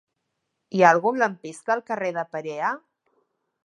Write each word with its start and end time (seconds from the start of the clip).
Hi 0.77 0.81
ha 0.85 0.93
algun 0.95 1.21
lampista 1.25 1.77
al 1.77 1.87
carrer 1.93 2.13
de 2.19 2.27
Perea? 2.35 2.77